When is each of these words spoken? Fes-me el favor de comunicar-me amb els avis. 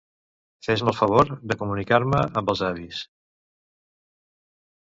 Fes-me 0.67 0.89
el 0.93 0.97
favor 0.99 1.29
de 1.51 1.57
comunicar-me 1.59 2.23
amb 2.41 2.51
els 2.55 2.65
avis. 2.71 3.05